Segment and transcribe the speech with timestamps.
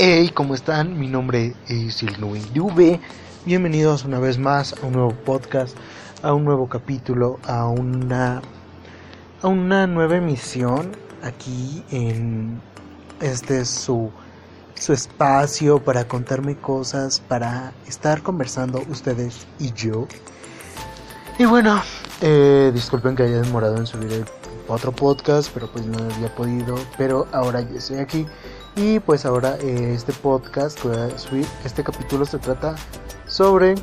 [0.00, 0.96] Hey, ¿cómo están?
[0.96, 3.00] Mi nombre es Ilnui Juve.
[3.44, 5.76] Bienvenidos una vez más a un nuevo podcast,
[6.22, 8.40] a un nuevo capítulo, a una
[9.42, 10.92] a una nueva emisión
[11.24, 12.60] aquí en
[13.20, 14.12] este su
[14.74, 20.06] su espacio para contarme cosas, para estar conversando ustedes y yo.
[21.40, 21.82] Y bueno,
[22.20, 24.24] eh, disculpen que haya demorado en subir
[24.68, 28.26] otro podcast, pero pues no había podido, pero ahora ya estoy aquí.
[28.78, 32.76] Y pues ahora eh, este podcast voy a subir, este capítulo se trata
[33.26, 33.74] sobre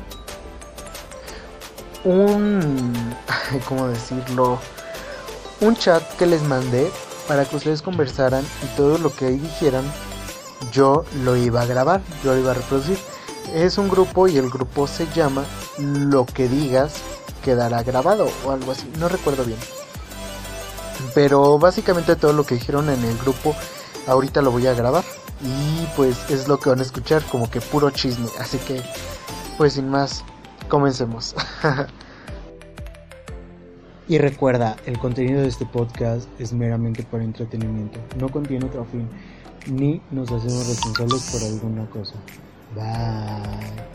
[2.02, 3.14] un,
[3.68, 4.58] ¿cómo decirlo?
[5.60, 6.90] Un chat que les mandé
[7.28, 9.84] para que ustedes conversaran y todo lo que ahí dijeran
[10.72, 12.98] yo lo iba a grabar, yo lo iba a reproducir.
[13.52, 15.44] Es un grupo y el grupo se llama
[15.78, 16.94] Lo que digas
[17.44, 19.58] quedará grabado o algo así, no recuerdo bien.
[21.14, 23.54] Pero básicamente todo lo que dijeron en el grupo
[24.06, 25.04] ahorita lo voy a grabar
[25.42, 28.82] y pues es lo que van a escuchar como que puro chisme, así que
[29.58, 30.24] pues sin más,
[30.68, 31.34] comencemos.
[34.08, 39.08] y recuerda, el contenido de este podcast es meramente para entretenimiento, no contiene otro fin
[39.70, 42.14] ni nos hacemos responsables por alguna cosa.
[42.74, 43.86] Bye.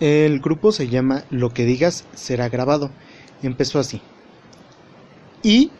[0.00, 2.90] El grupo se llama Lo que digas será grabado.
[3.42, 4.00] Empezó así.
[5.42, 5.70] Y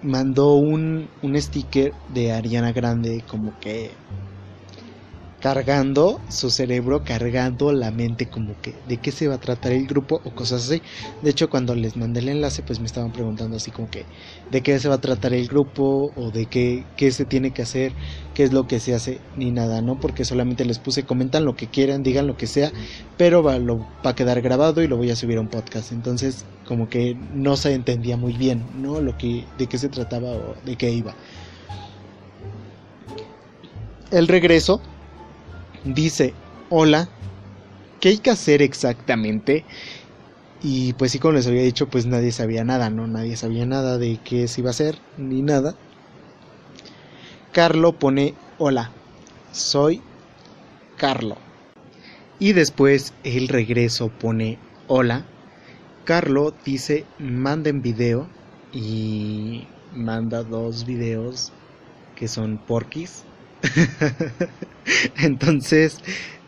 [0.00, 3.98] mandó un, un sticker de Ariana Grande como que
[5.40, 9.86] cargando su cerebro, cargando la mente como que de qué se va a tratar el
[9.86, 10.82] grupo o cosas así.
[11.22, 14.04] De hecho, cuando les mandé el enlace, pues me estaban preguntando así como que
[14.50, 17.62] de qué se va a tratar el grupo o de qué, qué se tiene que
[17.62, 17.92] hacer,
[18.34, 19.98] qué es lo que se hace, ni nada, ¿no?
[19.98, 22.70] Porque solamente les puse, comentan lo que quieran, digan lo que sea,
[23.16, 25.92] pero va, lo, va a quedar grabado y lo voy a subir a un podcast.
[25.92, 29.00] Entonces, como que no se entendía muy bien, ¿no?
[29.00, 31.14] Lo que, de qué se trataba o de qué iba.
[34.10, 34.82] El regreso
[35.84, 36.34] dice,
[36.68, 37.08] hola,
[38.00, 39.64] ¿qué hay que hacer exactamente?
[40.62, 43.06] Y pues sí, como les había dicho, pues nadie sabía nada, ¿no?
[43.06, 45.74] Nadie sabía nada de qué se iba a hacer, ni nada.
[47.52, 48.90] Carlo pone, hola,
[49.52, 50.02] soy
[50.96, 51.36] Carlo.
[52.38, 55.24] Y después el regreso pone, hola.
[56.04, 58.26] Carlo dice, manden video
[58.72, 61.52] y manda dos videos
[62.16, 63.24] que son porquis
[65.18, 66.00] Entonces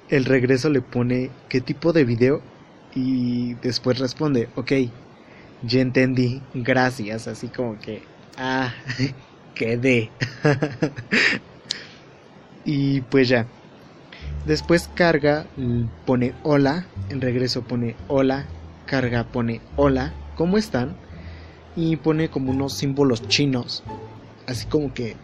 [0.08, 2.42] el regreso le pone qué tipo de video
[2.94, 4.72] y después responde, ok,
[5.62, 8.02] ya entendí, gracias, así como que,
[8.36, 8.74] ah,
[9.54, 10.10] quedé.
[12.64, 13.46] y pues ya.
[14.46, 15.46] Después carga,
[16.04, 18.46] pone hola, en regreso pone hola,
[18.86, 20.96] carga, pone hola, ¿cómo están?
[21.76, 23.84] Y pone como unos símbolos chinos,
[24.46, 25.16] así como que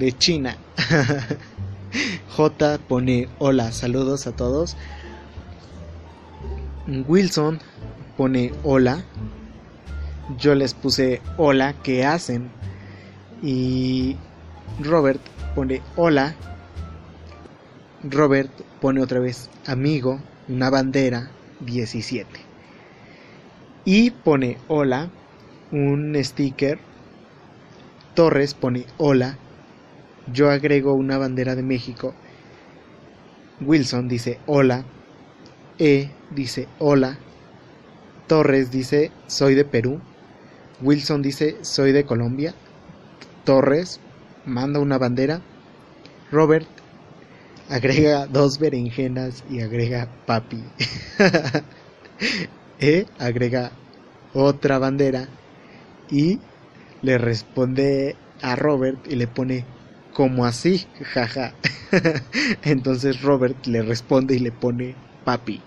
[0.00, 0.56] de China.
[2.36, 4.76] J pone hola, saludos a todos.
[7.06, 7.60] Wilson
[8.16, 9.04] pone hola.
[10.38, 12.50] Yo les puse hola, ¿qué hacen?
[13.42, 14.16] Y
[14.80, 15.20] Robert
[15.54, 16.34] pone hola.
[18.02, 18.50] Robert
[18.80, 21.30] pone otra vez amigo, una bandera
[21.60, 22.26] 17.
[23.84, 25.10] Y pone hola,
[25.72, 26.78] un sticker.
[28.14, 29.36] Torres pone hola,
[30.32, 32.14] yo agrego una bandera de México.
[33.60, 34.84] Wilson dice hola.
[35.78, 37.18] E dice hola.
[38.26, 40.00] Torres dice soy de Perú.
[40.82, 42.54] Wilson dice soy de Colombia.
[43.44, 44.00] Torres
[44.46, 45.40] manda una bandera.
[46.30, 46.66] Robert
[47.68, 50.62] agrega dos berenjenas y agrega papi.
[52.80, 53.72] e agrega
[54.32, 55.28] otra bandera
[56.10, 56.38] y
[57.02, 59.64] le responde a Robert y le pone
[60.20, 61.54] como así, jaja.
[62.62, 64.94] Entonces Robert le responde y le pone
[65.24, 65.62] papi.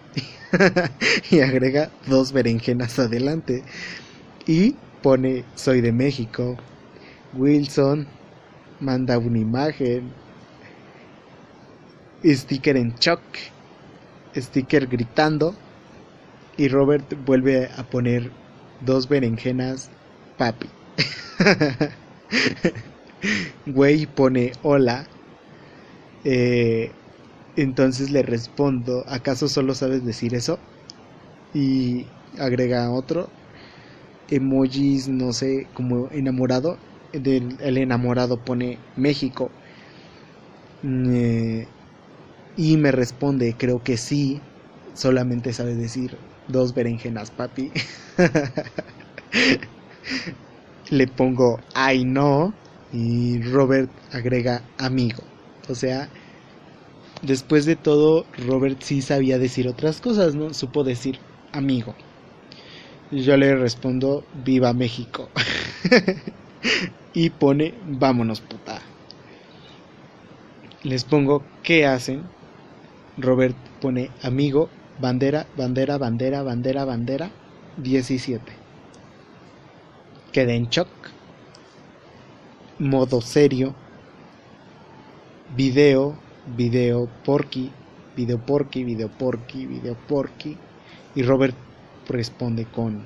[1.32, 3.64] y agrega dos berenjenas adelante.
[4.46, 6.56] Y pone soy de México.
[7.34, 8.06] Wilson
[8.80, 10.12] manda una imagen.
[12.24, 13.22] Sticker en shock.
[14.36, 15.56] Sticker gritando.
[16.58, 18.30] Y Robert vuelve a poner
[18.82, 19.90] dos berenjenas
[20.38, 20.70] papi.
[23.66, 25.10] güey pone hola.
[26.24, 26.96] Eh,
[27.56, 30.62] entonces le respondo, ¿acaso solo sabes decir eso?
[31.54, 33.34] Y agrega otro.
[34.28, 36.80] Emojis, no sé, como enamorado.
[37.14, 39.54] Del, el enamorado pone México.
[40.84, 41.72] Eh,
[42.56, 44.44] y me responde, creo que sí.
[44.96, 47.72] Solamente sabes decir dos berenjenas, papi.
[50.92, 52.56] le pongo, ay no
[52.94, 55.24] Y Robert agrega amigo.
[55.68, 56.10] O sea,
[57.24, 60.54] después de todo, Robert sí sabía decir otras cosas, ¿no?
[60.54, 61.18] Supo decir
[61.52, 61.96] amigo.
[63.12, 65.30] Y yo le respondo, viva México.
[67.14, 68.80] y pone, vámonos puta.
[70.84, 72.24] Les pongo, ¿qué hacen?
[73.18, 74.70] Robert pone amigo,
[75.00, 77.32] bandera, bandera, bandera, bandera, bandera,
[77.78, 78.52] 17.
[80.32, 81.13] Quedé en shock.
[82.80, 83.76] Modo serio.
[85.56, 86.18] Video,
[86.58, 87.72] video porky,
[88.16, 90.58] video porky, video porky, video porky.
[91.14, 91.54] Y Robert
[92.10, 93.06] responde con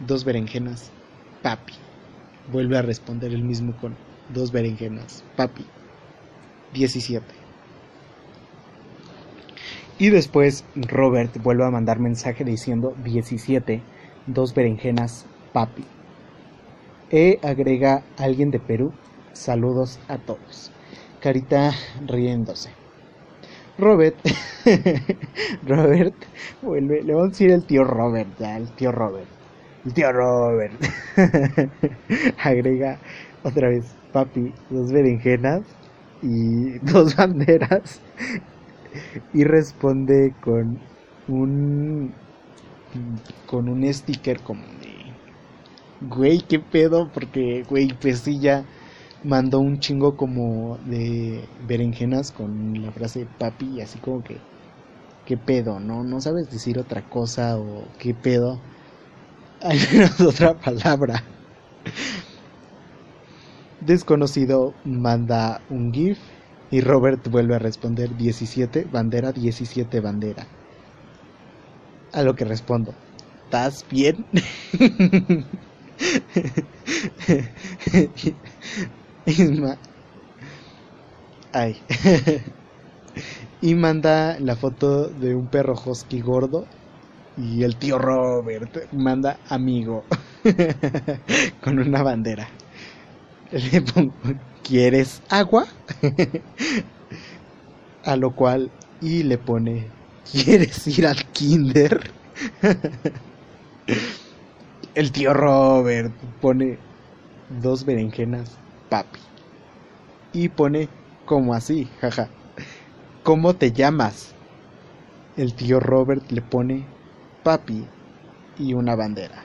[0.00, 0.90] dos berenjenas,
[1.42, 1.72] papi.
[2.52, 3.96] Vuelve a responder el mismo con
[4.28, 5.64] dos berenjenas, papi.
[6.74, 7.24] 17.
[9.98, 13.80] Y después Robert vuelve a mandar mensaje diciendo 17,
[14.26, 15.86] dos berenjenas, papi.
[17.12, 18.90] E agrega alguien de Perú,
[19.34, 20.72] saludos a todos.
[21.20, 21.72] Carita
[22.06, 22.70] riéndose.
[23.76, 24.16] Robert,
[25.66, 26.14] Robert,
[26.62, 29.28] le vamos a decir el tío Robert, ya, el tío Robert.
[29.84, 30.72] El tío Robert.
[32.42, 32.98] agrega
[33.42, 35.60] otra vez, papi, dos berenjenas
[36.22, 38.00] y dos banderas
[39.34, 40.78] y responde con
[41.28, 42.14] un
[43.46, 44.81] con un sticker como de
[46.08, 48.66] güey qué pedo porque güey pues sí ya
[49.22, 54.42] mandó un chingo como de berenjenas con la frase papi así como que
[55.26, 58.62] qué pedo no no sabes decir otra cosa o qué pedo
[59.60, 61.24] al menos otra palabra
[63.80, 66.18] desconocido manda un gif
[66.70, 70.48] y Robert vuelve a responder 17, bandera, 17, bandera.
[72.12, 72.94] A lo que respondo,
[73.44, 74.28] ¿estás bien?
[81.52, 81.76] Ay.
[83.60, 86.66] y manda la foto de un perro husky gordo
[87.36, 90.04] y el tío Robert manda amigo
[91.62, 92.48] con una bandera.
[93.52, 94.12] Le pongo
[94.62, 95.66] ¿quieres agua?
[98.04, 98.70] A lo cual
[99.00, 99.86] y le pone,
[100.30, 102.10] ¿quieres ir al kinder?
[104.94, 106.12] El tío Robert
[106.42, 106.76] pone
[107.62, 108.50] dos berenjenas,
[108.90, 109.20] papi.
[110.34, 110.90] Y pone,
[111.24, 112.28] como así, jaja.
[113.22, 114.34] ¿Cómo te llamas?
[115.38, 116.84] El tío Robert le pone,
[117.42, 117.86] papi,
[118.58, 119.42] y una bandera.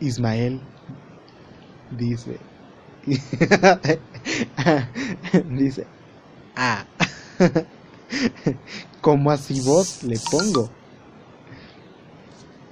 [0.00, 0.60] Ismael
[1.96, 2.36] dice,
[5.56, 5.86] Dice,
[6.56, 6.84] ah,
[9.00, 10.68] ¿cómo así vos le pongo?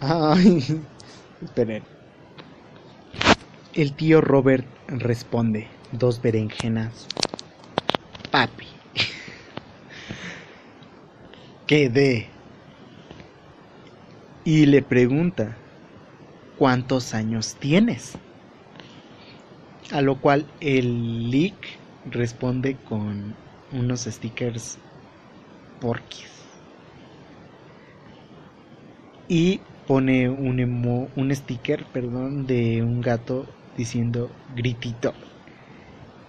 [0.00, 0.84] Ay,
[1.44, 1.82] esperen.
[3.74, 7.06] El tío Robert responde, dos berenjenas.
[8.30, 8.66] Papi.
[11.68, 12.28] de
[14.44, 15.56] Y le pregunta,
[16.58, 18.12] ¿cuántos años tienes?
[19.90, 21.54] A lo cual el leak
[22.10, 23.34] responde con
[23.72, 24.76] unos stickers
[25.80, 26.30] porquis.
[29.28, 35.18] Y pone un emo, un sticker, perdón, de un gato diciendo gritito.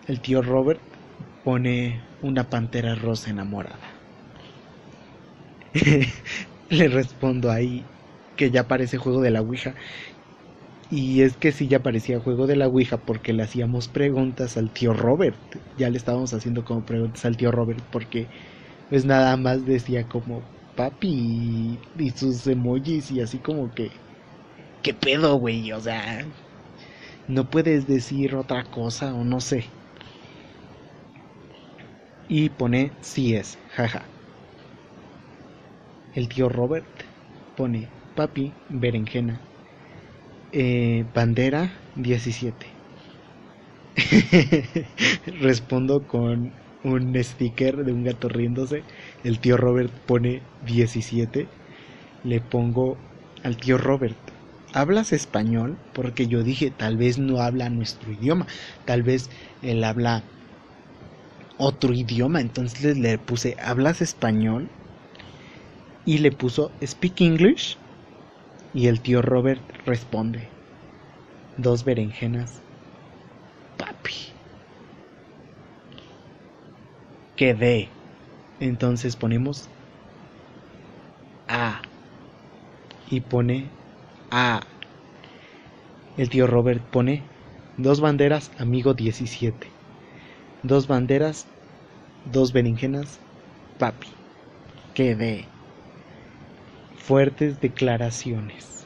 [0.08, 0.86] El tío Robert
[1.44, 4.06] pone una pantera rosa enamorada.
[6.70, 7.92] Le respondo ahí
[8.36, 9.76] que ya parece juego de la Ouija
[10.90, 14.72] y es que sí ya parecía juego de la Ouija porque le hacíamos preguntas al
[14.72, 15.42] tío Robert.
[15.76, 18.30] Ya le estábamos haciendo como preguntas al tío Robert porque
[18.90, 23.92] pues nada más decía como papi y, sus emojis y así como que...
[24.82, 25.72] ¿Qué pedo, güey?
[25.72, 26.26] O sea,
[27.28, 29.66] no puedes decir otra cosa o no sé.
[32.28, 34.06] Y pone sí es, jaja.
[36.14, 36.86] El tío Robert
[37.56, 39.42] pone papi berenjena
[40.52, 42.66] eh, bandera 17.
[45.42, 48.84] Respondo con un sticker de un gato riéndose.
[49.24, 51.48] El tío Robert pone 17.
[52.24, 52.98] Le pongo
[53.44, 54.18] al tío Robert.
[54.74, 55.78] ¿Hablas español?
[55.94, 58.48] Porque yo dije, tal vez no habla nuestro idioma.
[58.86, 59.30] Tal vez
[59.62, 60.24] él habla
[61.58, 62.40] otro idioma.
[62.42, 64.70] Entonces le puse, ¿hablas español?
[66.06, 67.78] Y le puso, ¿Speak English?
[68.74, 70.50] Y el tío Robert responde,
[71.58, 72.62] dos berenjenas,
[73.78, 74.35] papi.
[77.36, 77.90] Quedé.
[78.60, 79.70] Entonces ponemos
[81.48, 81.82] A.
[83.10, 83.68] Y pone
[84.32, 84.62] A.
[86.18, 87.24] El tío Robert pone
[87.78, 89.68] Dos banderas, amigo 17.
[90.64, 91.46] Dos banderas,
[92.32, 93.20] dos berenjenas,
[93.78, 94.08] papi.
[94.94, 95.44] Quedé.
[96.96, 98.86] Fuertes declaraciones.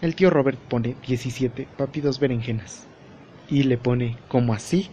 [0.00, 2.86] El tío Robert pone 17, papi, dos berenjenas.
[3.50, 4.88] Y le pone, como así?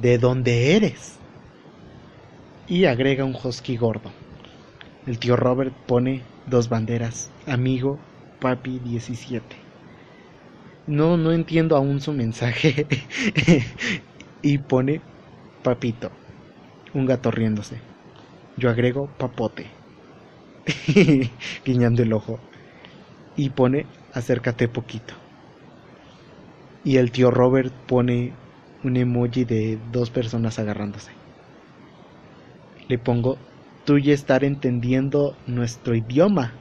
[0.00, 1.18] ¿De dónde eres?
[2.66, 4.12] Y agrega un husky gordo.
[5.06, 8.00] El tío Robert pone dos banderas, amigo,
[8.40, 9.56] papi 17.
[10.86, 12.88] No, no entiendo aún su mensaje.
[14.42, 15.02] y pone
[15.62, 16.12] papito,
[16.94, 17.82] un gato riéndose.
[18.56, 19.70] Yo agrego papote,
[21.64, 22.40] guiñando el ojo.
[23.36, 25.14] Y pone acércate poquito.
[26.82, 28.34] Y el tío Robert pone
[28.84, 31.12] un emoji de dos personas agarrándose.
[32.88, 33.38] Le pongo
[33.84, 36.52] tú ya estar entendiendo nuestro idioma.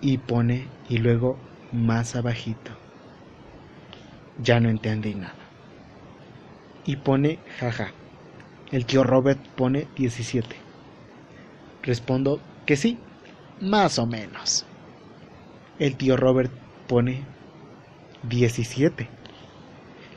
[0.00, 1.38] Y pone y luego
[1.72, 2.72] más abajito.
[4.42, 5.34] Ya no entendí nada.
[6.84, 7.92] Y pone jaja.
[8.70, 10.56] El tío Robert pone 17.
[11.82, 12.98] Respondo que sí,
[13.60, 14.66] más o menos.
[15.78, 16.50] El tío Robert
[16.86, 17.24] pone
[18.28, 19.13] 17.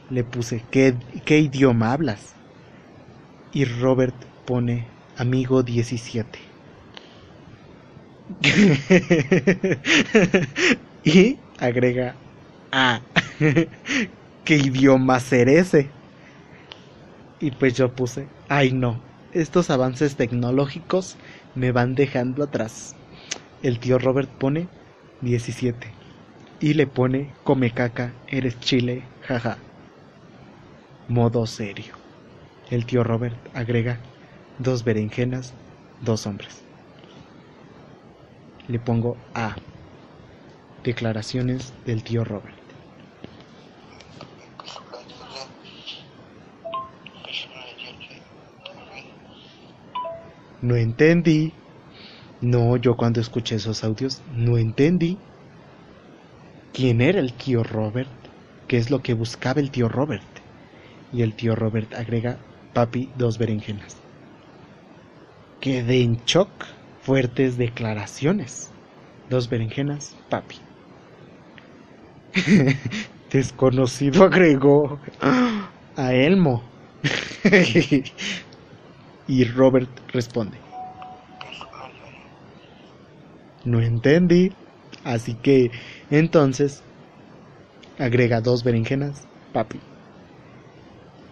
[0.09, 0.95] Le puse, ¿qué,
[1.25, 2.33] qué idioma hablas?
[3.51, 4.87] Y Robert pone,
[5.17, 6.39] amigo 17.
[11.03, 12.15] y agrega,
[12.71, 13.01] ah,
[14.45, 15.91] ¿qué idioma ser ese?
[17.39, 21.17] Y pues yo puse, ay no, estos avances tecnológicos
[21.53, 22.95] me van dejando atrás.
[23.61, 24.69] El tío Robert pone
[25.21, 25.93] 17
[26.59, 29.66] y le pone come caca, eres chile, jaja.
[31.07, 31.95] Modo serio.
[32.69, 33.97] El tío Robert agrega
[34.59, 35.53] dos berenjenas,
[36.01, 36.65] dos hombres.
[38.67, 39.55] Le pongo A.
[40.83, 42.57] Declaraciones del tío Robert.
[50.61, 51.53] No entendí.
[52.41, 55.17] No, yo cuando escuché esos audios no entendí.
[56.73, 58.09] ¿Quién era el tío Robert?
[58.67, 60.36] ¿Qué es lo que buscaba el tío Robert?
[61.11, 62.37] Y el tío Robert agrega,
[62.73, 63.95] papi, dos berenjenas.
[65.59, 66.65] Quedé en shock.
[67.01, 68.69] Fuertes declaraciones.
[69.29, 70.57] Dos berenjenas, papi.
[73.31, 74.99] Desconocido agregó
[75.95, 76.63] a Elmo.
[79.27, 80.57] y Robert responde.
[83.65, 84.55] No entendí.
[85.03, 85.71] Así que
[86.09, 86.81] entonces
[87.97, 89.79] agrega dos berenjenas, papi.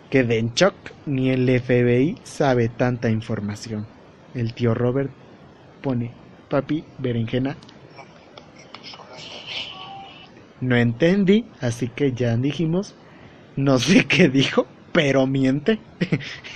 [0.09, 0.75] Quedé en shock.
[1.05, 3.85] Ni el FBI sabe tanta información.
[4.33, 5.11] El tío Robert
[5.81, 6.11] pone,
[6.49, 7.55] papi, berenjena.
[10.61, 12.95] No entendí, así que ya dijimos,
[13.55, 15.79] no sé qué dijo, pero miente.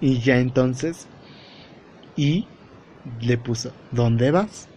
[0.00, 1.06] y ya entonces,
[2.16, 2.46] y
[3.20, 4.68] le puso, ¿dónde vas?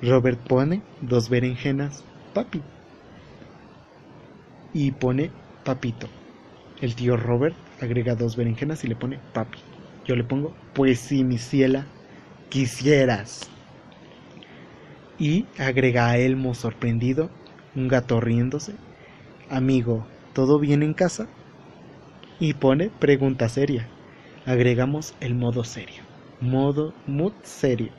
[0.00, 2.62] Robert pone dos berenjenas, papi.
[4.72, 5.30] Y pone
[5.64, 6.08] papito.
[6.80, 9.58] El tío Robert agrega dos berenjenas y le pone papi.
[10.06, 11.86] Yo le pongo, pues si mi ciela,
[12.48, 13.50] quisieras.
[15.18, 17.30] Y agrega a Elmo sorprendido,
[17.74, 18.74] un gato riéndose.
[19.50, 21.26] Amigo, ¿todo bien en casa?
[22.38, 23.88] Y pone pregunta seria.
[24.46, 26.02] Agregamos el modo serio.
[26.40, 27.90] Modo mood serio.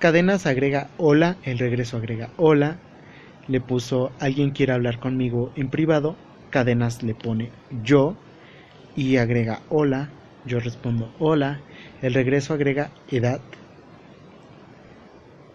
[0.00, 2.78] Cadenas agrega hola, el regreso agrega hola.
[3.48, 6.16] Le puso alguien quiere hablar conmigo en privado.
[6.50, 7.50] Cadenas le pone
[7.82, 8.16] yo
[8.96, 10.10] y agrega hola,
[10.44, 11.60] yo respondo hola,
[12.02, 13.40] el regreso agrega edad,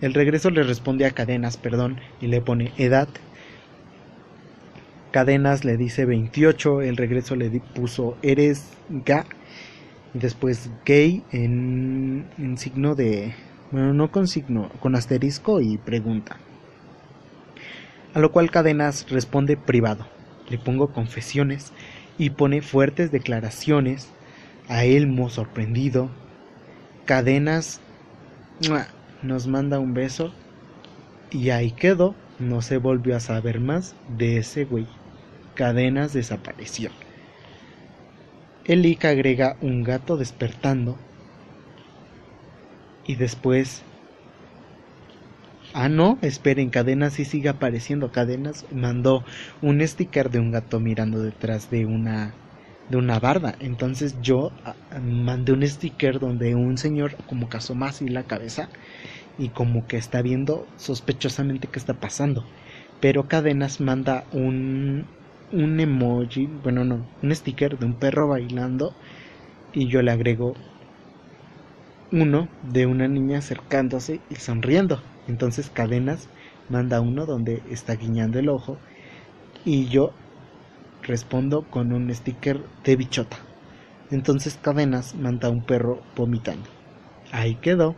[0.01, 3.07] el regreso le responde a cadenas, perdón, y le pone edad,
[5.11, 9.25] cadenas le dice 28, el regreso le puso eres ga,
[10.13, 13.33] y después gay en, en signo de,
[13.71, 16.37] bueno, no con signo, con asterisco y pregunta.
[18.13, 20.07] A lo cual Cadenas responde privado.
[20.49, 21.73] Le pongo confesiones
[22.17, 24.09] y pone fuertes declaraciones
[24.67, 26.09] a Elmo sorprendido.
[27.05, 27.79] Cadenas
[29.21, 30.33] nos manda un beso
[31.31, 32.15] y ahí quedó.
[32.39, 34.87] No se volvió a saber más de ese güey.
[35.55, 36.91] Cadenas desapareció.
[38.65, 40.97] Elika agrega un gato despertando
[43.05, 43.81] y después
[45.79, 48.11] Ah, no, esperen, Cadenas sí sigue apareciendo.
[48.11, 49.23] Cadenas mandó
[49.61, 52.33] un sticker de un gato mirando detrás de una
[52.89, 53.55] de una barda.
[53.59, 58.69] Entonces yo ah, mandé un sticker donde un señor como casó más y la cabeza
[59.37, 62.45] y como que está viendo sospechosamente qué está pasando.
[62.99, 65.05] Pero Cadenas manda un,
[65.51, 68.95] un emoji, bueno no, un sticker de un perro bailando
[69.73, 70.55] y yo le agrego
[72.11, 75.01] uno de una niña acercándose y sonriendo.
[75.27, 76.29] Entonces Cadenas
[76.69, 78.77] manda uno donde está guiñando el ojo
[79.65, 80.13] y yo
[81.03, 83.37] respondo con un sticker de bichota.
[84.11, 86.69] Entonces Cadenas manda un perro vomitando.
[87.31, 87.95] Ahí quedó.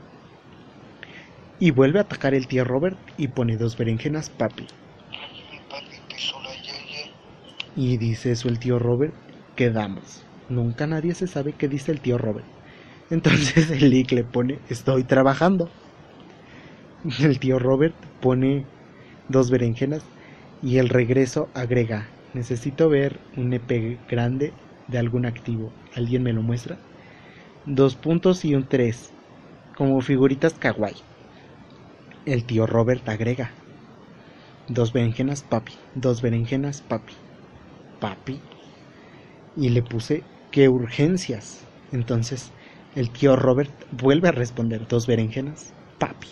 [1.59, 4.65] Y vuelve a atacar el tío Robert y pone dos berenjenas papi.
[7.75, 9.13] Y dice eso el tío Robert,
[9.55, 10.25] quedamos.
[10.49, 12.45] Nunca nadie se sabe qué dice el tío Robert.
[13.09, 15.69] Entonces el Lick le pone, estoy trabajando.
[17.19, 18.65] El tío Robert pone
[19.29, 20.03] dos berenjenas
[20.61, 24.51] y el regreso agrega, necesito ver un EP grande
[24.87, 25.71] de algún activo.
[25.95, 26.77] ¿Alguien me lo muestra?
[27.65, 29.13] Dos puntos y un tres,
[29.77, 30.97] como figuritas kawaii.
[32.25, 33.51] El tío Robert agrega,
[34.67, 37.13] dos berenjenas papi, dos berenjenas papi,
[38.01, 38.41] papi.
[39.55, 41.61] Y le puse, qué urgencias.
[41.93, 42.51] Entonces
[42.95, 46.27] el tío Robert vuelve a responder, dos berenjenas papi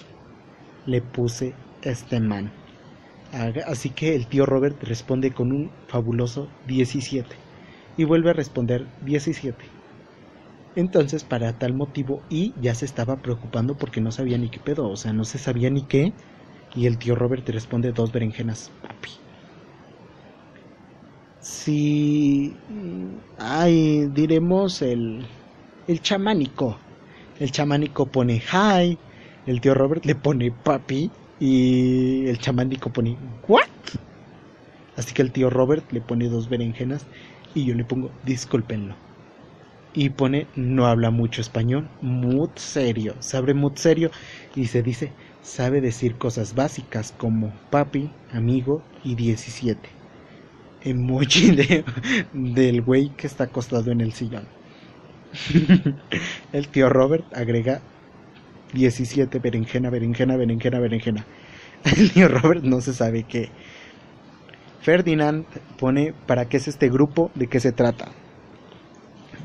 [0.87, 1.53] le puse
[1.83, 2.51] este man.
[3.67, 7.27] Así que el tío Robert responde con un fabuloso 17
[7.97, 9.57] y vuelve a responder 17.
[10.75, 14.87] Entonces, para tal motivo, y ya se estaba preocupando porque no sabía ni qué pedo,
[14.87, 16.13] o sea, no se sabía ni qué.
[16.75, 19.09] Y el tío Robert responde dos berenjenas, papi.
[21.39, 22.55] Si.
[23.39, 25.25] Ay, diremos el.
[25.87, 26.77] El chamánico.
[27.39, 28.97] El chamánico pone hi
[29.47, 33.65] el tío Robert le pone papi y el chamánico pone what?
[34.95, 37.07] Así que el tío Robert le pone dos berenjenas
[37.53, 38.97] y yo le pongo discúlpenlo.
[39.93, 44.11] Y pone no habla mucho español, muy serio, sabe muy serio
[44.55, 49.89] y se dice sabe decir cosas básicas como papi, amigo y 17.
[50.81, 51.85] Emoji de,
[52.33, 54.53] del güey que está acostado en el sillón.
[56.51, 57.83] el tío Robert agrega
[58.73, 61.25] 17, berenjena, berenjena, berenjena, berenjena.
[61.83, 63.49] El tío Robert no se sabe qué.
[64.81, 65.45] Ferdinand
[65.79, 68.09] pone para qué es este grupo, de qué se trata.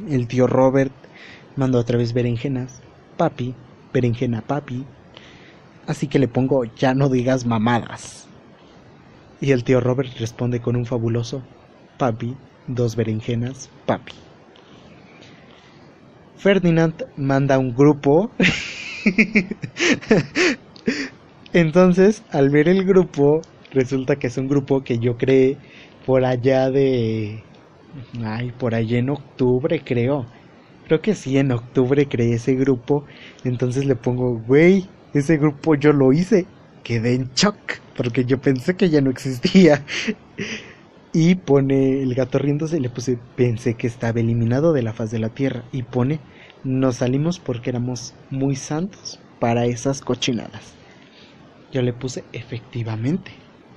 [0.08, 0.92] El tío Robert
[1.56, 2.80] mandó otra vez berenjenas,
[3.16, 3.54] papi,
[3.92, 4.84] berenjena, papi.
[5.86, 8.26] Así que le pongo ya no digas mamadas.
[9.40, 11.42] Y el tío Robert responde con un fabuloso
[11.98, 14.14] papi, dos berenjenas, papi.
[16.36, 18.30] Ferdinand manda un grupo
[21.52, 25.56] Entonces, al ver el grupo, resulta que es un grupo que yo creé
[26.06, 27.42] por allá de...
[28.24, 30.26] Ay, por allá en octubre creo.
[30.86, 33.04] Creo que sí, en octubre creé ese grupo.
[33.44, 36.46] Entonces le pongo, güey, ese grupo yo lo hice.
[36.82, 37.56] Quedé en shock,
[37.96, 39.84] porque yo pensé que ya no existía.
[41.14, 45.10] Y pone el gato riéndose y le puse, pensé que estaba eliminado de la faz
[45.10, 45.62] de la tierra.
[45.70, 46.20] Y pone,
[46.64, 50.74] nos salimos porque éramos muy santos para esas cochinadas.
[51.72, 53.32] Yo le puse efectivamente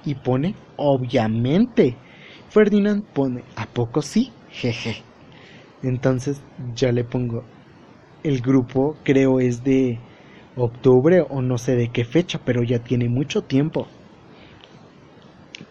[0.05, 1.95] y pone obviamente.
[2.49, 4.97] Ferdinand pone a poco sí, jeje.
[5.81, 6.41] Entonces
[6.75, 7.43] ya le pongo
[8.23, 9.99] el grupo, creo es de
[10.55, 13.87] octubre o no sé de qué fecha, pero ya tiene mucho tiempo.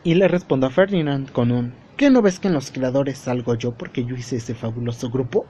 [0.03, 3.55] Y le respondo a Ferdinand con un ¿Qué no ves que en los creadores salgo
[3.55, 5.47] yo porque yo hice ese fabuloso grupo?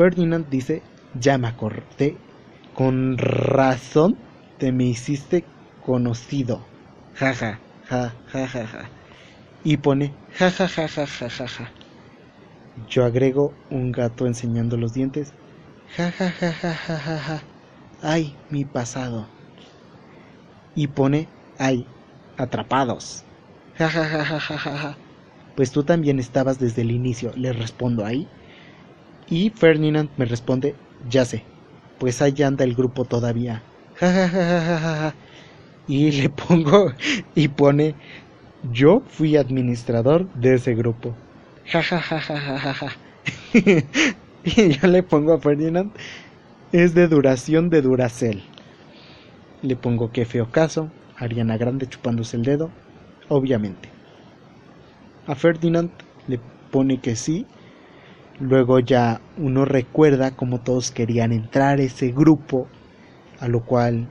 [0.00, 2.22] Ferdinand dice, ya me acordé,
[2.72, 4.16] con razón
[4.56, 6.70] te me hiciste conocido.
[7.12, 7.60] Ja ja,
[7.90, 8.90] ja, ja, ja, ja.
[9.62, 11.74] Y pone, ja, ja, ja, ja, ja, ja, ja.
[12.88, 15.34] Yo agrego un gato enseñando los dientes.
[15.98, 17.48] Ja, ja, ja, ja, ja, ja, ja.
[18.00, 19.28] Ay, mi pasado.
[20.74, 21.92] Y pone, ay,
[22.38, 23.26] atrapados.
[23.78, 24.98] Ja, ja, ja, ja, ja, ja, ja.
[25.54, 28.30] Pues tú también estabas desde el inicio, le respondo ahí.
[29.30, 30.74] Y Ferdinand me responde,
[31.08, 31.44] ya sé,
[31.98, 33.62] pues ahí anda el grupo todavía.
[34.00, 35.14] Ja, ja, ja.
[35.86, 36.92] Y le pongo
[37.34, 37.94] y pone,
[38.72, 41.14] yo fui administrador de ese grupo.
[41.66, 42.96] Ja, ja, ja, ja, ja,
[44.42, 45.92] y yo le pongo a Ferdinand,
[46.72, 48.42] es de duración de Duracel.
[49.62, 52.70] Le pongo que feo caso, Ariana Grande chupándose el dedo,
[53.28, 53.88] obviamente.
[55.26, 55.90] A Ferdinand
[56.26, 56.40] le
[56.70, 57.46] pone que sí
[58.40, 62.70] Luego ya uno recuerda cómo todos querían entrar ese grupo,
[63.38, 64.10] a lo cual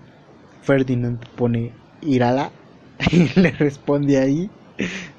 [0.61, 2.53] Ferdinand pone irala
[3.11, 4.51] y le responde ahí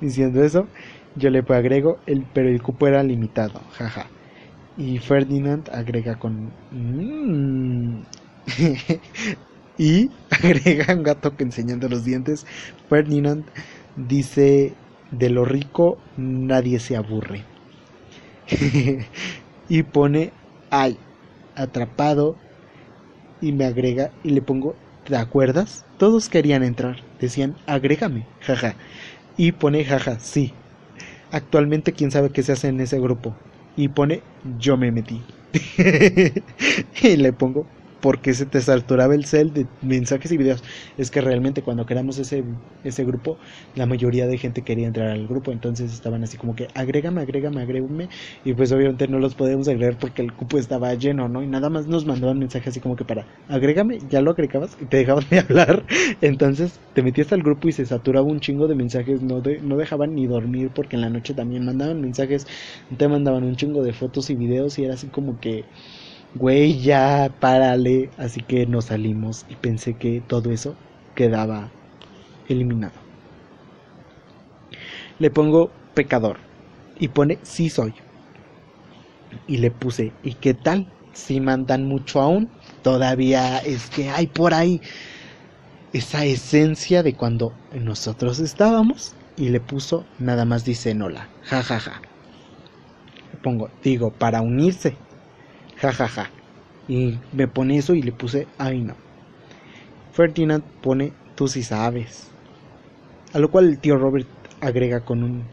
[0.00, 0.70] diciendo eso.
[1.14, 4.12] Yo le agrego, el, pero el cupo era limitado, jaja.
[4.76, 6.54] Y Ferdinand agrega con...
[6.70, 8.02] Mm".
[9.76, 12.46] Y agrega un gato que enseñando los dientes.
[12.88, 13.50] Ferdinand
[13.96, 14.78] dice,
[15.10, 17.46] de lo rico nadie se aburre.
[19.68, 20.34] y pone,
[20.70, 20.98] ay,
[21.54, 22.42] atrapado.
[23.40, 25.86] Y me agrega y le pongo, ¿te acuerdas?
[25.96, 27.06] Todos querían entrar.
[27.18, 28.76] Decían, agrégame, jaja.
[29.36, 30.62] Y pone, jaja, sí.
[31.30, 33.42] Actualmente quién sabe qué se hace en ese grupo.
[33.76, 35.26] Y pone, yo me metí.
[37.02, 40.62] y le pongo, porque se te saturaba el cel de mensajes y videos.
[40.96, 42.44] Es que realmente cuando creamos ese,
[42.82, 43.38] ese grupo,
[43.74, 47.62] la mayoría de gente quería entrar al grupo, entonces estaban así como que agrégame, agrégame,
[47.62, 48.08] agrégame,
[48.44, 51.42] y pues obviamente no los podemos agregar porque el cupo estaba lleno, ¿no?
[51.42, 54.86] Y nada más nos mandaban mensajes así como que para agrégame, ya lo agregabas y
[54.86, 55.84] te dejaban de hablar,
[56.20, 59.76] entonces te metías al grupo y se saturaba un chingo de mensajes, no, de, no
[59.76, 62.46] dejaban ni dormir porque en la noche también mandaban mensajes,
[62.96, 65.68] te mandaban un chingo de fotos y videos y era así como que
[66.34, 68.10] güey, ya párale.
[68.18, 70.74] Así que nos salimos y pensé que todo eso
[71.14, 71.70] quedaba
[72.48, 72.94] eliminado.
[75.18, 76.38] Le pongo pecador
[76.98, 77.94] y pone sí soy.
[79.46, 80.86] Y le puse, ¿y qué tal?
[81.12, 82.48] Si mandan mucho aún,
[82.82, 84.80] todavía es que hay por ahí
[85.92, 91.80] esa esencia de cuando nosotros estábamos y le puso nada más dice hola, ja ja
[91.80, 92.00] ja.
[93.42, 94.96] Pongo, digo, para unirse,
[95.80, 96.08] jajaja.
[96.08, 96.30] Ja, ja.
[96.88, 98.94] Y me pone eso y le puse, ay no.
[100.12, 102.30] Ferdinand pone, tú sí sabes.
[103.32, 104.26] A lo cual el tío Robert
[104.60, 105.44] agrega con un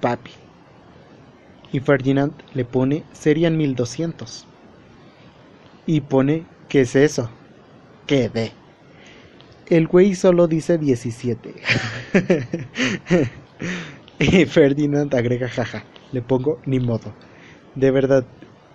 [0.00, 0.32] papi.
[1.72, 4.46] Y Ferdinand le pone, serían 1200.
[5.86, 7.30] Y pone, ¿qué es eso?
[8.06, 8.52] ¿Qué de?
[9.66, 11.54] El güey solo dice 17.
[14.18, 15.84] y Ferdinand agrega, jaja.
[16.12, 17.14] Le pongo, ni modo.
[17.74, 18.26] De verdad,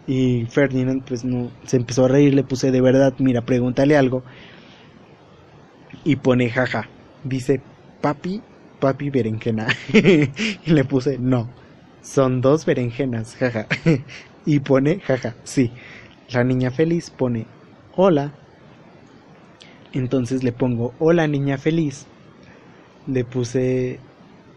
[0.05, 4.23] y Ferdinand pues no se empezó a reír, le puse de verdad, mira, pregúntale algo.
[6.03, 6.89] Y pone jaja.
[7.23, 7.61] Dice,
[8.01, 8.41] "Papi,
[8.79, 11.49] papi berenjena." y le puse, "No,
[12.01, 13.67] son dos berenjenas, jaja."
[14.45, 15.71] y pone jaja, "Sí."
[16.31, 17.45] La niña feliz pone,
[17.95, 18.33] "Hola."
[19.93, 22.07] Entonces le pongo, "Hola, niña feliz."
[23.07, 23.99] Le puse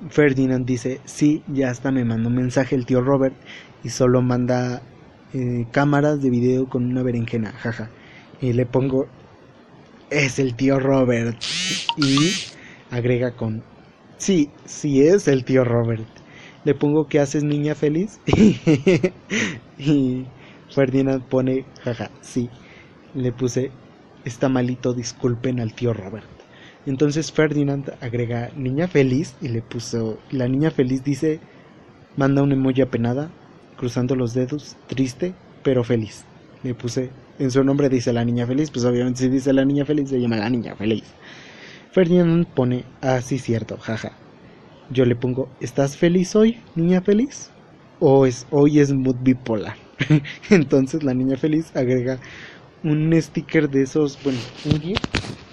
[0.08, 3.34] Ferdinand dice, "Sí, ya hasta me mandó un mensaje el tío Robert
[3.84, 4.82] y solo manda
[5.36, 7.90] eh, cámaras de video con una berenjena, jaja.
[8.40, 9.06] Y le pongo,
[10.08, 11.36] es el tío Robert.
[11.98, 12.30] Y
[12.90, 13.62] agrega con,
[14.16, 16.06] sí, sí es el tío Robert.
[16.64, 18.18] Le pongo, ¿qué haces niña feliz?
[19.78, 20.24] y
[20.70, 22.48] Ferdinand pone, jaja, sí.
[23.14, 23.70] Le puse,
[24.24, 26.24] está malito, disculpen al tío Robert.
[26.86, 31.40] Entonces Ferdinand agrega niña feliz y le puso, la niña feliz dice,
[32.16, 33.30] manda una emoji apenada
[33.76, 36.24] cruzando los dedos, triste pero feliz.
[36.62, 39.84] Le puse, en su nombre dice la niña feliz, pues obviamente si dice la niña
[39.84, 41.04] feliz se llama la niña feliz.
[41.92, 44.12] Ferdinand pone, ah, sí, cierto, jaja.
[44.90, 47.50] Yo le pongo, ¿estás feliz hoy, niña feliz?
[48.00, 49.76] O es, hoy es mood bipolar.
[50.50, 52.18] Entonces la niña feliz agrega
[52.84, 54.98] un sticker de esos, bueno, un GIF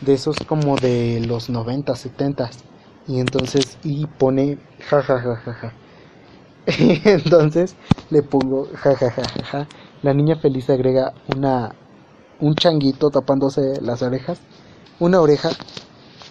[0.02, 2.50] de esos como de los 90, 70
[3.08, 4.58] y entonces y pone
[4.90, 5.74] jajajajaja.
[7.06, 7.76] entonces
[8.10, 9.68] le pongo jajajaja.
[10.02, 11.74] La niña feliz agrega una
[12.40, 14.40] un changuito tapándose las orejas,
[15.00, 15.50] una oreja,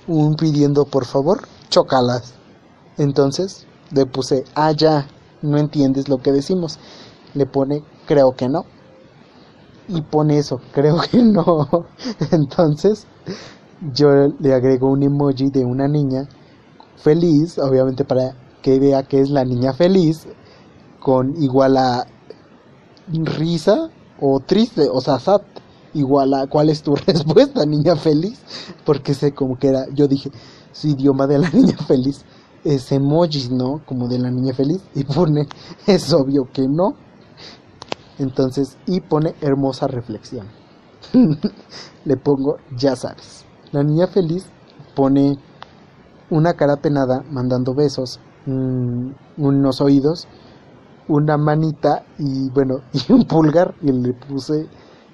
[0.07, 2.35] un pidiendo por favor, chocalas.
[2.99, 5.07] Entonces le puse, ah ya,
[5.43, 6.79] no entiendes lo que decimos.
[7.35, 8.67] Le pone, creo que no.
[9.89, 11.87] Y pone eso, creo que no.
[12.31, 13.07] Entonces
[13.95, 16.29] yo le agrego un emoji de una niña
[16.97, 20.27] feliz, obviamente para que vea que es la niña feliz,
[21.01, 22.07] con igual a
[23.09, 25.43] risa o triste, o sea, sad,
[25.95, 28.41] igual a cuál es tu respuesta, niña feliz,
[28.85, 30.31] porque sé como que era, yo dije,
[30.73, 32.25] su idioma de la niña feliz
[32.65, 33.83] es emojis, ¿no?
[33.85, 35.49] Como de la niña feliz, y pone,
[35.87, 36.95] es obvio que no.
[38.19, 40.47] Entonces, y pone hermosa reflexión.
[42.05, 43.45] Le pongo, ya sabes.
[43.73, 44.47] La niña feliz
[44.95, 45.39] pone
[46.31, 50.29] una cara penada mandando besos, unos oídos,
[51.09, 54.69] una manita y bueno, y un pulgar y le puse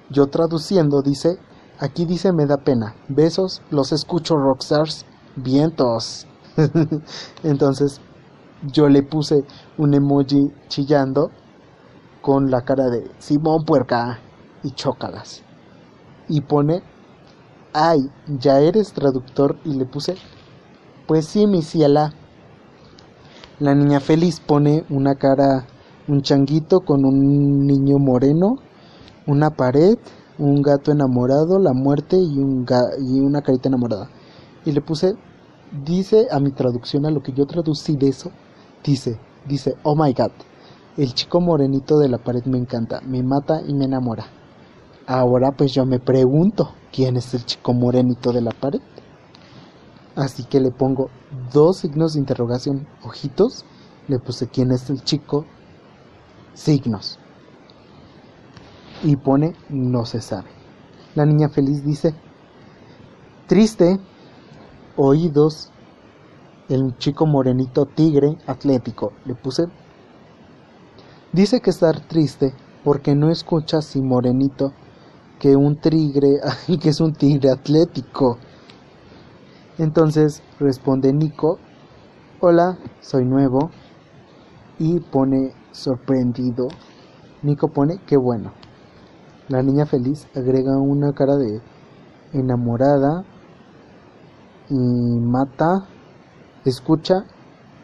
[0.09, 1.37] yo traduciendo dice,
[1.79, 6.25] aquí dice me da pena, besos, los escucho rockstars, vientos.
[7.43, 8.01] Entonces
[8.71, 9.45] yo le puse
[9.77, 11.31] un emoji chillando
[12.21, 14.19] con la cara de Simón Puerca
[14.63, 15.43] y chócalas.
[16.27, 16.81] Y pone,
[17.73, 20.15] ay, ya eres traductor y le puse,
[21.07, 22.13] pues sí, mi ciela.
[23.59, 25.65] La niña feliz pone una cara
[26.07, 28.55] un changuito con un niño moreno,
[29.27, 29.97] una pared,
[30.37, 32.65] un gato enamorado, la muerte y, un
[33.21, 34.09] una carita enamorada.
[34.63, 35.15] Y le puse,
[35.85, 38.31] dice a mi traducción, a lo que yo traducí de eso,
[38.81, 40.31] dice, dice, oh my god,
[40.95, 44.25] el chico morenito de la pared me encanta, me mata y me enamora.
[45.05, 48.79] Ahora pues yo me pregunto, ¿quién es el chico morenito de la pared?
[50.15, 51.09] Así que le pongo
[51.53, 53.65] dos signos de interrogación, ojitos,
[54.07, 55.45] le puse quién es el chico,
[56.53, 57.19] signos.
[59.03, 60.49] Y pone no se sabe.
[61.15, 62.13] La niña feliz dice,
[63.47, 63.99] triste,
[64.95, 65.71] oídos,
[66.67, 69.13] el chico morenito tigre atlético.
[69.25, 69.67] Le puse,
[71.31, 74.73] dice que estar triste porque no escucha si morenito
[75.39, 76.41] que un tigre,
[76.81, 78.37] que es un tigre atlético.
[79.77, 81.57] Entonces responde Nico,
[82.39, 83.71] hola, soy nuevo.
[84.77, 86.67] Y pone sorprendido.
[87.41, 88.53] Nico pone, qué bueno.
[89.49, 91.61] La niña feliz agrega una cara de
[92.33, 93.25] enamorada
[94.69, 95.87] y mata,
[96.63, 97.25] escucha,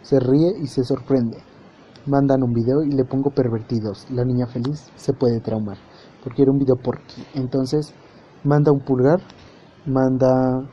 [0.03, 1.37] se ríe y se sorprende.
[2.05, 4.09] Mandan un video y le pongo pervertidos.
[4.11, 5.77] La niña feliz se puede traumar
[6.23, 7.25] porque era un video por aquí.
[7.33, 7.93] Entonces
[8.43, 9.21] manda un pulgar,
[9.85, 10.63] manda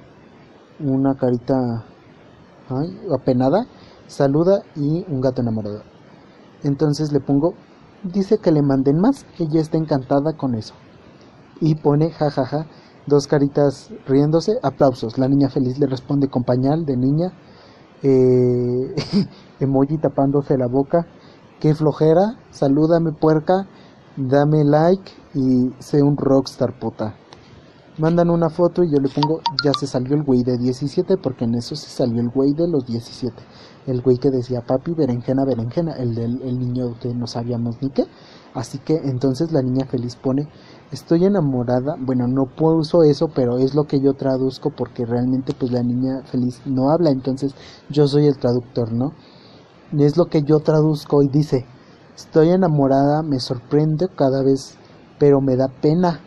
[0.79, 1.85] una carita
[3.13, 3.67] apenada,
[4.07, 5.83] saluda y un gato enamorado.
[6.63, 7.55] Entonces le pongo,
[8.03, 10.75] dice que le manden más, ella está encantada con eso.
[11.61, 12.67] Y pone jajaja,
[13.07, 15.19] dos caritas riéndose, aplausos.
[15.19, 17.33] La niña feliz le responde con pañal de niña,
[18.03, 18.95] eh,
[19.61, 21.07] emoji tapándose la boca,
[21.61, 23.67] qué flojera, salúdame puerca,
[24.17, 27.15] dame like y sé un rockstar puta
[27.99, 31.45] mandan una foto y yo le pongo, ya se salió el güey de 17, porque
[31.45, 33.37] en eso se salió el güey de los 17.
[33.87, 37.91] El güey que decía, papi, berenjena, berenjena, el del el niño que no sabíamos ni
[37.91, 38.07] qué.
[38.55, 40.49] Así que entonces la niña feliz pone,
[40.91, 45.73] estoy enamorada, bueno, no puso eso, pero es lo que yo traduzco porque realmente pues
[45.73, 47.55] la niña feliz no habla, entonces
[47.89, 49.13] yo soy el traductor, ¿no?
[49.99, 51.67] Es lo que yo traduzco y dice,
[52.15, 54.77] estoy enamorada, me sorprende cada vez,
[55.19, 56.21] pero me da pena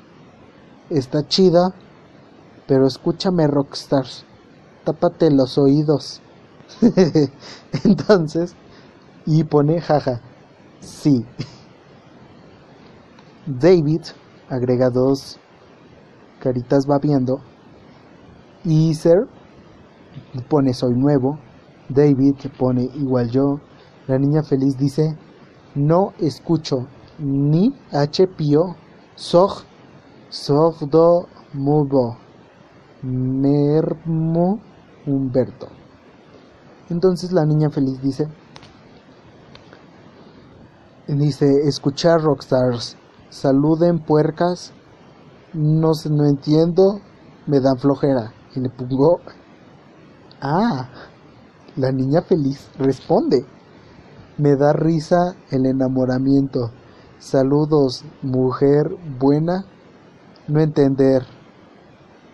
[0.97, 1.73] está chida,
[2.67, 4.25] pero escúchame Rockstars,
[4.83, 6.21] tápate los oídos.
[7.83, 8.55] Entonces,
[9.25, 10.21] y pone jaja,
[10.79, 11.25] sí.
[13.45, 14.01] David
[14.49, 15.37] agrega dos
[16.39, 17.41] caritas babiando.
[18.63, 19.27] Y Sir
[20.49, 21.39] pone soy nuevo.
[21.89, 23.59] David pone igual yo.
[24.07, 25.17] La niña feliz dice
[25.75, 26.87] no escucho
[27.19, 28.75] ni H pio
[29.15, 29.63] sog
[30.35, 32.17] Sordo Mubo
[33.01, 34.59] Mermo
[35.07, 35.69] Humberto.
[36.89, 38.27] Entonces la niña feliz dice,
[41.07, 42.97] dice, escuchar rockstars,
[43.29, 44.73] saluden puercas,
[45.53, 46.99] no, no entiendo,
[47.47, 48.33] me dan flojera.
[48.55, 49.21] Y le pongo,
[50.41, 50.89] ah,
[51.77, 53.45] la niña feliz responde,
[54.37, 56.71] me da risa el enamoramiento.
[57.19, 59.65] Saludos, mujer buena
[60.47, 61.25] no entender.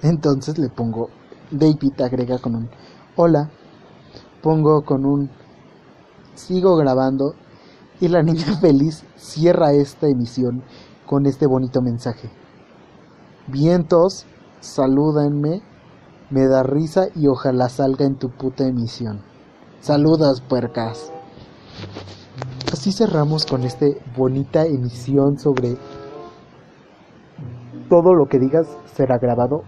[0.02, 1.10] Entonces le pongo,
[1.52, 2.70] David agrega con un
[3.16, 3.50] hola,
[4.42, 5.30] pongo con un
[6.36, 7.36] sigo grabando
[8.00, 10.64] y la niña feliz cierra esta emisión
[11.06, 12.30] con este bonito mensaje.
[13.48, 14.26] Vientos,
[14.60, 15.62] salúdenme,
[16.30, 19.22] me da risa y ojalá salga en tu puta emisión.
[19.82, 21.12] Saludas, puercas.
[22.72, 25.78] Así cerramos con esta bonita emisión sobre
[27.92, 29.66] todo lo que digas será grabado.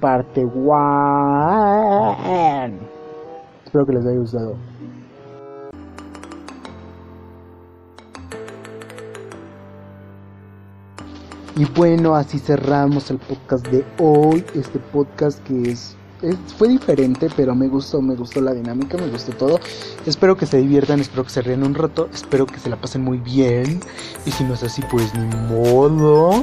[0.00, 2.16] Parte 1.
[3.66, 4.56] Espero que les haya gustado.
[11.56, 14.42] Y bueno, así cerramos el podcast de hoy.
[14.54, 15.98] Este podcast que es,
[16.56, 19.60] fue diferente, pero me gustó, me gustó la dinámica, me gustó todo.
[20.06, 23.02] Espero que se diviertan, espero que se rían un rato, espero que se la pasen
[23.02, 23.80] muy bien.
[24.24, 26.42] Y si no es así, pues ni modo.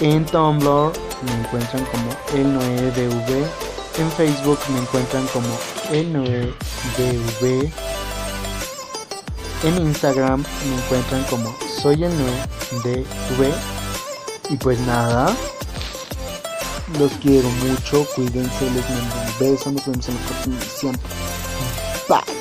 [0.00, 0.92] En Tumblr
[1.22, 3.46] me encuentran como el 9dv.
[3.98, 5.58] En Facebook me encuentran como
[5.92, 7.72] el 9dv.
[9.62, 13.52] En Instagram me encuentran como soy el 9dv.
[14.48, 15.36] Y pues nada.
[16.98, 20.96] Los quiero mucho, cuídense, les mando un beso, nos vemos en la próxima edición.
[22.08, 22.39] Bye.